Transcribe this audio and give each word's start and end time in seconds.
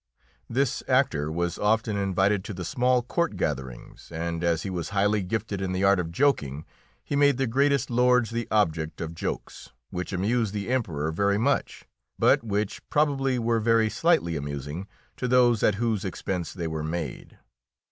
This 0.49 0.81
actor 0.87 1.31
was 1.31 1.59
often 1.59 1.95
invited 1.95 2.43
to 2.45 2.55
the 2.55 2.65
small 2.65 3.03
court 3.03 3.35
gatherings, 3.37 4.11
and 4.11 4.43
as 4.43 4.63
he 4.63 4.69
was 4.71 4.89
highly 4.89 5.21
gifted 5.21 5.61
in 5.61 5.73
the 5.73 5.83
art 5.83 5.99
of 5.99 6.11
joking, 6.11 6.65
he 7.03 7.15
made 7.15 7.37
the 7.37 7.45
greatest 7.45 7.91
lords 7.91 8.31
the 8.31 8.47
object 8.49 8.99
of 8.99 9.13
jokes, 9.13 9.69
which 9.91 10.11
amused 10.11 10.55
the 10.55 10.69
Emperor 10.71 11.11
very 11.11 11.37
much, 11.37 11.85
but 12.17 12.43
which 12.43 12.81
probably 12.89 13.37
were 13.37 13.59
very 13.59 13.91
slightly 13.91 14.35
amusing 14.35 14.87
to 15.17 15.27
those 15.27 15.61
at 15.61 15.75
whose 15.75 16.03
expense 16.03 16.51
they 16.51 16.65
were 16.67 16.81
made. 16.83 17.37